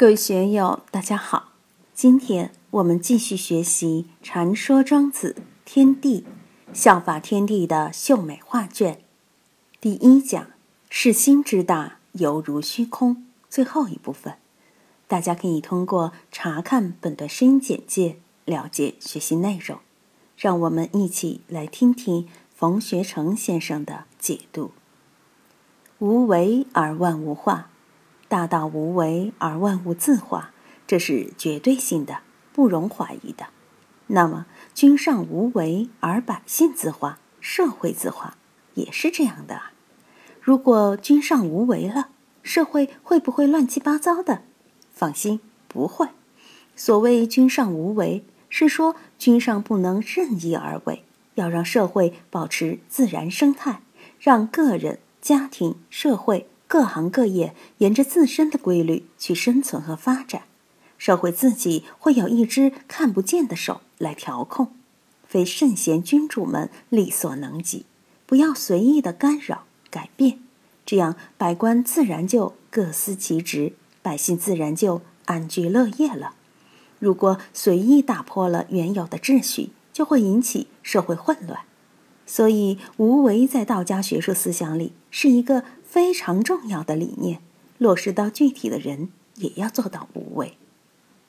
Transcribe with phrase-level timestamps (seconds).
[0.00, 1.50] 各位学友，大家好！
[1.92, 6.24] 今天我们继续学习《传说庄子天地
[6.72, 8.94] 效法天地的秀美画卷》
[9.78, 10.46] 第一讲
[10.88, 14.36] “是心之大，犹如虚空”最后一部分。
[15.06, 19.80] 大家可以通过查看本段声音简介了解学习内容。
[20.38, 22.26] 让我们一起来听听
[22.56, 24.70] 冯学成先生的解读
[26.00, 27.68] ：“无为而万物化。”
[28.30, 30.52] 大道无为而万物自化，
[30.86, 32.18] 这是绝对性的，
[32.52, 33.46] 不容怀疑的。
[34.06, 38.36] 那么，君上无为而百姓自化，社会自化，
[38.74, 39.72] 也是这样的啊。
[40.40, 42.10] 如果君上无为了，
[42.44, 44.42] 社会会不会乱七八糟的？
[44.92, 46.06] 放心，不会。
[46.76, 51.04] 所谓君上无为，是说君上不能任意而为，
[51.34, 53.82] 要让社会保持自然生态，
[54.20, 56.46] 让个人、家庭、社会。
[56.70, 60.42] 各行各业沿着自身的规律去生存和发展，
[60.98, 64.68] 社会自己会有一只看不见的手来调控，
[65.26, 67.86] 非圣贤君主们力所能及。
[68.24, 70.38] 不要随意的干扰改变，
[70.86, 76.34] 这样百官自然就各司其职，百姓自然就安居乐业了。
[77.00, 81.62] 如果随意打破了原有的秩序，就会引起社会混乱。
[82.24, 85.64] 所以，无为在道家学术思想里是一个。
[85.90, 87.42] 非常重要的理念，
[87.76, 90.56] 落实到具体的人也要做到无为。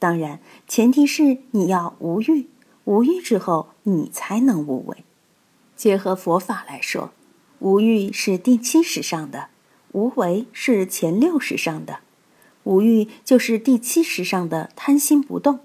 [0.00, 2.48] 当然，前提是你要无欲，
[2.82, 5.04] 无欲之后你才能无为。
[5.76, 7.12] 结合佛法来说，
[7.60, 9.46] 无欲是第七识上的，
[9.92, 12.00] 无为是前六识上的。
[12.64, 15.60] 无欲就是第七识上的贪心不动，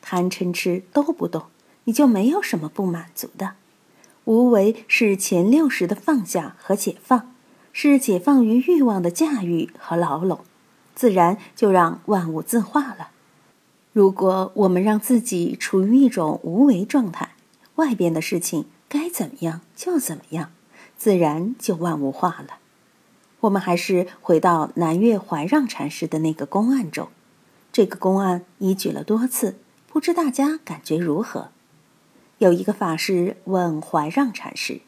[0.00, 1.48] 贪嗔痴都不动，
[1.84, 3.56] 你就没有什么不满足的。
[4.24, 7.34] 无为是前六识的放下和解放。
[7.72, 10.40] 是解放于欲望的驾驭和牢笼，
[10.94, 13.10] 自然就让万物自化了。
[13.92, 17.30] 如果我们让自己处于一种无为状态，
[17.76, 20.50] 外边的事情该怎么样就怎么样，
[20.96, 22.58] 自然就万物化了。
[23.40, 27.08] 我们还是回到南岳怀让禅师的那个公案中，
[27.72, 31.50] 这个公案已举了多次，不知大家感觉如何？
[32.38, 34.80] 有一个法师问怀让禅师，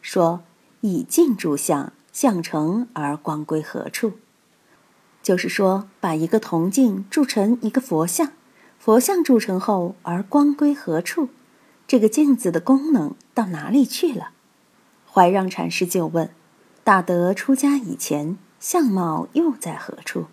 [0.00, 0.42] 说
[0.80, 4.14] ：“以镜铸像。”相成而光归何处？
[5.22, 8.32] 就是说，把一个铜镜铸成一个佛像，
[8.78, 11.28] 佛像铸成后而光归何处？
[11.86, 14.30] 这个镜子的功能到哪里去了？
[15.10, 16.30] 怀让禅师就问：
[16.84, 20.26] 大德出家以前，相貌又在何处？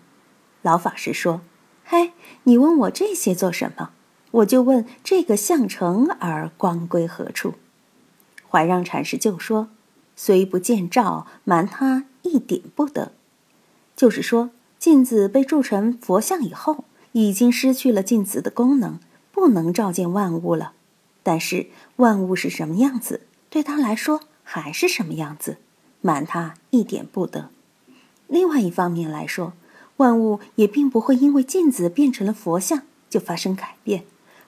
[0.62, 1.42] 老法师说：
[1.84, 2.12] 嘿，
[2.44, 3.90] 你问我这些做什么？
[4.30, 7.54] 我就问这个相成而光归何处？
[8.50, 9.68] 怀让禅师就说。
[10.18, 13.12] 虽不见照，瞒他一点不得。
[13.94, 18.98] 就是说，镜子被铸成佛像以后，已经失去了镜子的功能，
[19.30, 20.72] 不能照见万物了。
[21.22, 21.66] 但是
[21.96, 25.58] 万物是什么样子，对他来说还是什么样子，
[26.00, 27.50] 瞒他一点不得。
[28.26, 29.52] 另外一方面来说，
[29.98, 34.04] 万物也并不会因为镜子变成了佛像就发生改变，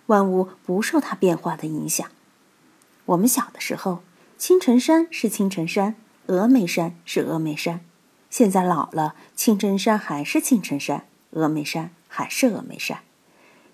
[0.07, 2.09] 万物不受它变化的影响。
[3.05, 4.01] 我们小的时候。
[4.39, 5.97] 青城山是青城山，
[6.29, 7.81] 峨眉山是峨眉山。
[8.31, 13.01] 现在老了，青城山还是青城山，峨眉山还是峨眉山。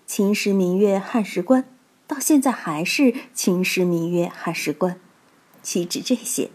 [0.07, 1.65] 秦时明月汉时关，
[2.07, 4.99] 到现在还是秦时明月汉时关。
[5.61, 6.49] 岂止这些，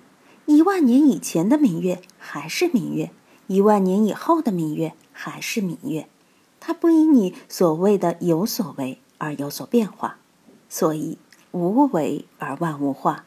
[0.46, 3.12] 一万年以前的明月还是明月，
[3.46, 6.08] 一万年以后的明月还是明月。
[6.58, 10.18] 它不因你所谓的有所为而有所变化，
[10.68, 11.16] 所以
[11.52, 13.24] 无为而万物化。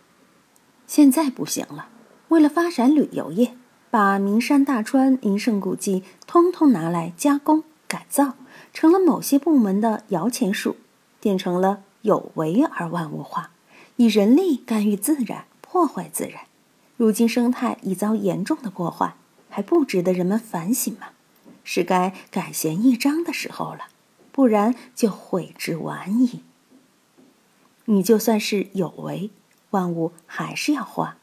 [0.87, 1.89] 现在不行了，
[2.29, 3.55] 为了发展旅游业，
[3.89, 8.35] 把名山大川、名胜古迹通通拿来加工改造，
[8.73, 10.75] 成了某些部门的摇钱树，
[11.19, 13.51] 变成了有为而万物化，
[13.95, 16.43] 以人力干预自然，破坏自然。
[16.97, 19.15] 如今生态已遭严重的破坏，
[19.49, 21.07] 还不值得人们反省吗？
[21.63, 23.87] 是该改弦易张的时候了，
[24.31, 26.43] 不然就悔之晚矣。
[27.85, 29.31] 你就算是有为。
[29.73, 31.17] 万物还是要化，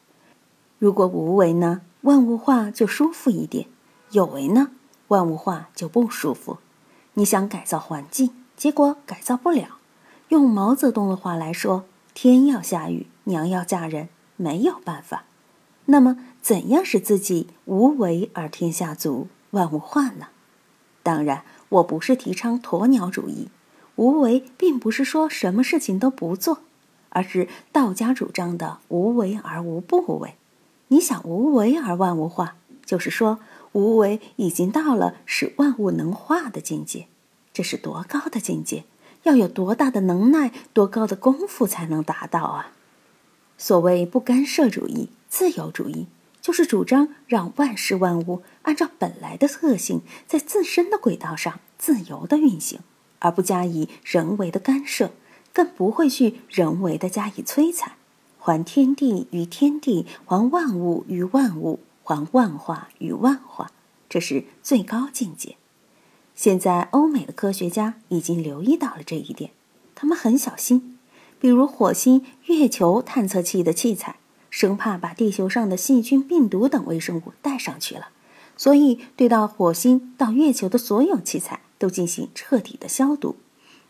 [0.77, 1.81] 如果无为呢？
[2.01, 3.67] 万物化就舒服一点；
[4.11, 4.71] 有为呢？
[5.07, 6.57] 万物化就不舒服。
[7.13, 9.77] 你想改造环境，结果改造不了。
[10.27, 15.23] 用毛泽东的话来说：“天要下雨，娘要嫁人，没有办法。”
[15.85, 20.27] 那么，怎样使自己无为而天下足、万物化呢？
[21.03, 23.47] 当然，我不是提倡鸵鸟主义。
[23.95, 26.59] 无为并不是说什么事情都不做。
[27.11, 30.35] 而是道家主张的无为而无不为。
[30.89, 32.55] 你想无为而万物化，
[32.85, 33.39] 就是说
[33.71, 37.07] 无为已经到了使万物能化的境界。
[37.53, 38.83] 这是多高的境界？
[39.23, 42.71] 要有多大的能耐、多高的功夫才能达到啊？
[43.57, 46.07] 所谓不干涉主义、自由主义，
[46.41, 52.79] 就是主张让万事万物按照本来的特性，在自身的轨道上自由的运行，
[53.19, 55.11] 而不加以人为的干涉，
[55.53, 57.93] 更不会去人为的加以摧残。
[58.39, 63.71] 还天地于天地，还万物于万物，还万化于万化，
[64.09, 65.57] 这是最高境界。
[66.33, 69.51] 现在，欧美的科学家已经留意到了这一点，
[69.93, 70.97] 他们很小心，
[71.39, 74.15] 比如火星、月球探测器的器材，
[74.49, 78.07] 生怕把地球上的细菌、病毒等微生物带上去了，
[78.57, 83.35] 所以对到火星、到月球的所有器材都进行彻底的消毒。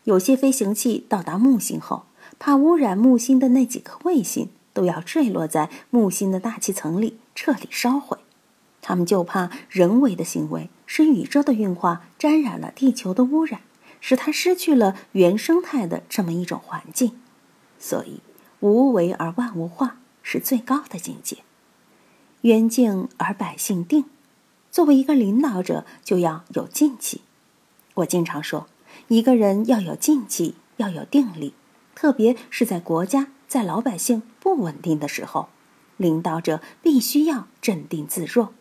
[0.04, 2.06] 有些飞行器到达木星后，
[2.38, 8.18] 怕污染木星的那几颗卫星，都要坠落在木星的大气层里彻底烧毁。
[8.80, 13.60] 他们就怕人为的行为使宇宙的运化沾染了地球的污染，
[14.00, 17.12] 使它失去了原生态的这么一种环境。
[17.78, 18.20] 所以，
[18.58, 21.38] 无为而万物化是最高的境界。
[22.40, 24.06] 渊静而百姓定。
[24.72, 27.20] 作为一个领导者，就要有静气。
[27.94, 28.66] 我经常说，
[29.08, 31.54] 一个人要有静气，要有定力，
[31.94, 35.48] 特别是在国家在老百姓不稳定的时候，
[35.96, 38.52] 领导者必须要镇定自若。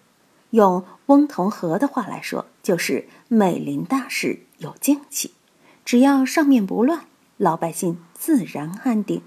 [0.51, 5.31] 用翁同龢的话来说，就是“美临大事有静气”，
[5.85, 7.05] 只要上面不乱，
[7.37, 9.21] 老百姓自然安定。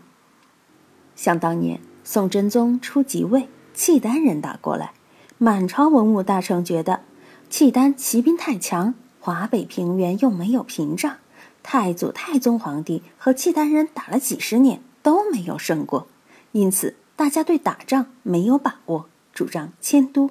[1.17, 4.93] 想当年宋真宗初即位，契丹人打过来，
[5.39, 7.01] 满朝文武大臣觉得
[7.49, 11.17] 契丹骑兵太强，华北平原又没有屏障，
[11.63, 16.07] 太祖太宗皇帝和契丹人打了几十年都没有胜过，
[16.53, 20.29] 因此大家对打仗没有把握，主张迁都。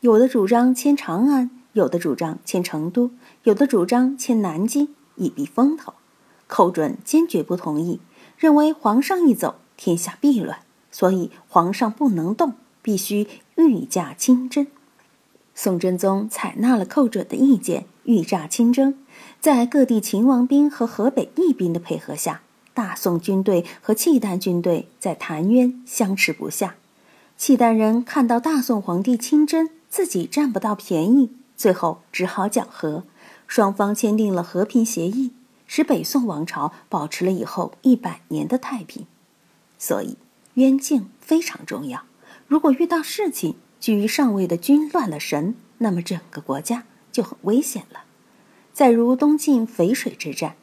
[0.00, 3.12] 有的主张迁长安，有的主张迁成都，
[3.44, 5.94] 有的主张迁南京，以避风头。
[6.48, 8.00] 寇准坚决不同意，
[8.36, 10.58] 认为皇上一走，天下必乱，
[10.90, 14.66] 所以皇上不能动，必须御驾亲征。
[15.54, 18.94] 宋真宗采纳了寇准的意见，御驾亲征。
[19.40, 22.42] 在各地秦王兵和河北义兵的配合下，
[22.72, 26.76] 大宋军队和契丹军队在潭渊相持不下。
[27.36, 29.70] 契丹人看到大宋皇帝亲征。
[29.94, 33.04] 自己占不到便宜，最后只好讲和，
[33.46, 35.30] 双方签订了和平协议，
[35.68, 39.06] 使北宋王朝保持了以后一百年的太平。
[39.78, 40.16] 所以
[40.54, 42.02] 渊境非常重要。
[42.48, 46.82] 如果遇到事情，居于上位的君乱了神，那么整个国家
[47.14, 48.00] 就很危险了。
[48.72, 50.56] 再如东晋淝水之战，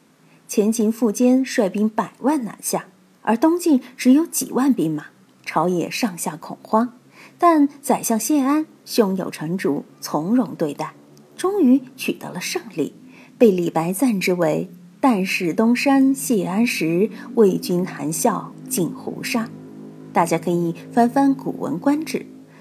[0.46, 2.84] 前秦苻坚率兵百万南下，
[3.22, 5.06] 而东晋只有几万兵马，
[5.46, 6.92] 朝野上下恐慌。
[7.38, 10.92] 但宰相谢安胸有成竹，从容对待，
[11.36, 12.92] 终于取得了胜利，
[13.38, 14.68] 被李白赞之为
[15.00, 19.48] “旦使东山谢安时，为君谈笑尽胡沙”。
[20.12, 22.18] 大家可以翻翻《古文观止》，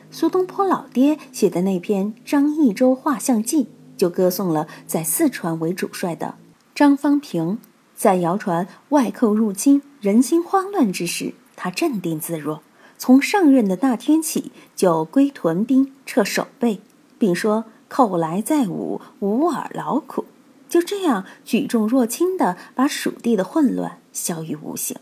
[0.09, 3.65] 苏东坡老爹写的那篇《张益州画像记》，
[4.01, 6.33] 就歌颂了在四川为主帅的
[6.73, 7.59] 张方平，
[7.95, 12.63] 在谣传外寇入侵、人心慌乱之时，他镇定自若。
[12.97, 16.81] 从上任的那天起，就归屯兵，撤守备，
[17.19, 20.25] 并说：“寇来再武，无尔劳苦。”
[20.67, 24.97] 就这样举重若轻地把蜀地的混乱消于无形。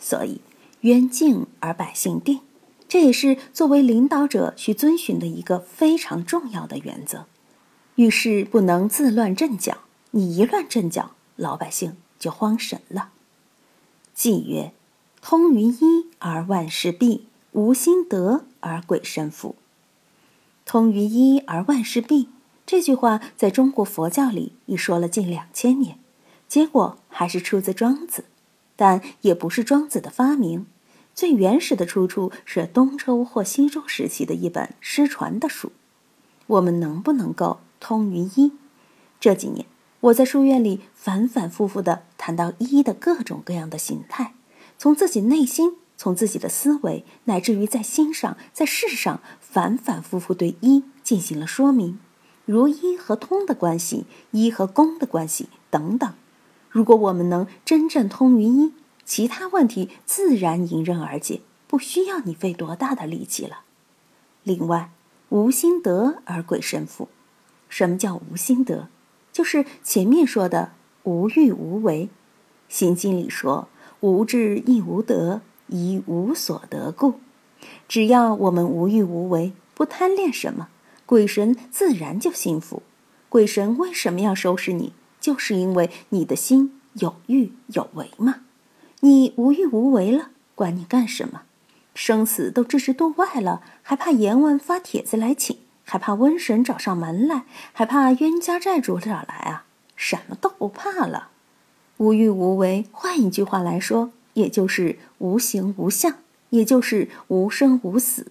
[0.00, 0.40] 所以，
[0.80, 2.40] 渊静而百姓定，
[2.88, 7.26] 这也是作为领导者需遵循的一个非常重要的原则。
[7.98, 9.78] 遇事不能自乱阵脚，
[10.12, 13.10] 你一乱阵脚，老百姓就慌神了。
[14.14, 14.72] 纪曰。
[15.20, 19.56] 通于一而万事毕，无心得而鬼神服。
[20.64, 22.28] 通于一而万事毕
[22.64, 25.98] 这句话在中国佛教里已说了近两千年，
[26.46, 28.26] 结果还是出自庄子，
[28.76, 30.66] 但也不是庄子的发明。
[31.16, 35.72] 最原始的出处是东周或西周时期的一本失传的书。
[36.46, 38.52] 我们能不能够通于一？
[39.20, 39.66] 这几年
[40.00, 44.34] 我在书院里反反复复地谈到一的各种各样的形态。
[44.76, 51.98] 从自己内心，从自己的思维，乃至于在心上，在事上，反反复复对一进行了说明，
[52.44, 56.14] 如一和通的关系，一和功的关系等等。
[56.70, 58.72] 如果我们能真正通于一，
[59.04, 63.62] 其他问题自然迎刃而解，不需要你费多大的力气了。
[64.44, 64.92] 另外，
[65.30, 67.08] 无心得而鬼神服。
[67.68, 68.88] 什么叫无心得？
[69.32, 70.72] 就是前面说的
[71.04, 72.08] 无欲无为。
[72.68, 73.68] 心经里说。
[74.00, 77.14] 无智亦无德，以无所得故。
[77.88, 80.68] 只要我们无欲无为，不贪恋什么，
[81.04, 82.84] 鬼神自然就信服。
[83.28, 84.92] 鬼神为什么要收拾你？
[85.18, 88.42] 就是因为你的心有欲有为嘛。
[89.00, 91.42] 你无欲无为了，管你干什么？
[91.92, 95.58] 生死都置之度外了，还怕阎王发帖子来请？
[95.90, 97.44] 还怕瘟神找上门来？
[97.72, 99.64] 还怕冤家债主找来啊？
[99.96, 101.30] 什么都不怕了。
[101.96, 106.16] 无欲无为，换一句话来说，也就是无形无相，
[106.50, 108.30] 也就是无生无死。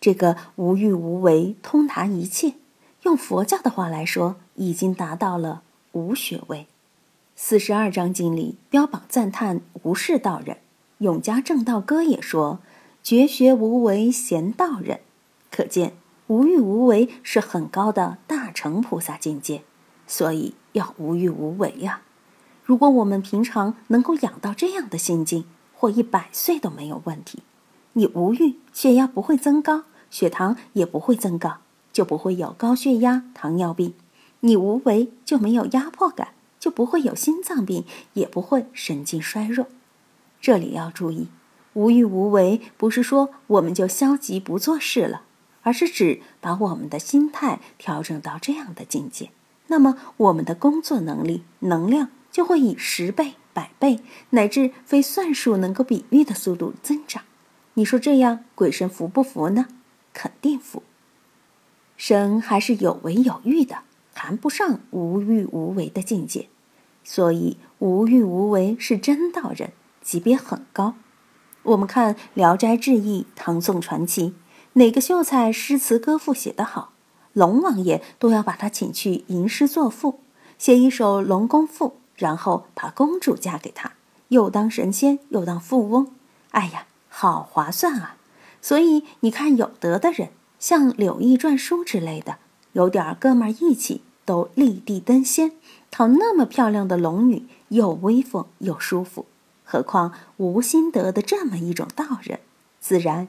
[0.00, 2.54] 这个无欲无为，通达一切。
[3.02, 6.66] 用佛教的话来说，已经达到了无学位。
[7.36, 10.56] 四十二章经里标榜赞叹无事道人，
[10.98, 12.60] 《永嘉正道歌》也说
[13.02, 15.00] 绝学无为贤道人。
[15.50, 15.92] 可见
[16.28, 19.62] 无欲无为是很高的大乘菩萨境界，
[20.06, 22.00] 所以要无欲无为呀。
[22.64, 27.42] 如果我们平常能够养到这样的心境，活一百岁都没有问题。
[27.92, 31.58] 你无欲，血压不会增高，血糖也不会增高。
[31.92, 33.94] 就不会有高血压、糖尿病，
[34.40, 39.66] 你无为就没有压迫感，就不会有心脏病，也不会神经衰弱。
[40.40, 41.28] 这里要注意，
[41.74, 45.22] 无欲无为不是说我们就消极不做事了，
[45.64, 49.30] 而是指把我们的心态调整到这样的境界，
[49.66, 57.24] 那么我们的工作能力、能量就会以十倍、百倍乃至非算术能够比喻的速度增长。
[57.74, 59.66] 你说这样鬼神服不服呢？
[60.12, 60.84] 肯定服。
[61.96, 63.78] 神还是有为有欲的，
[64.14, 66.48] 谈不上无欲无为的境界，
[67.02, 70.94] 所以无欲无为是真道人，级别很高。
[71.62, 74.30] 我们看《聊斋志异》《唐宋传奇》，
[74.76, 76.92] 哪个秀才诗词歌赋写得好，
[77.32, 80.18] 龙王爷都要把他请去吟诗作赋，
[80.58, 83.92] 写一首《龙宫赋》，然后把公主嫁给他，
[84.28, 86.08] 又当神仙又当富翁，
[86.50, 88.16] 哎呀，好划算啊！
[88.60, 90.30] 所以你看，有德的人。
[90.58, 92.38] 像《柳毅传书》之类的，
[92.72, 95.52] 有点哥们义气，都立地登仙，
[95.92, 99.26] 讨那么漂亮的龙女，又威风又舒服。
[99.62, 102.40] 何况无心得的这么一种道人，
[102.80, 103.28] 自然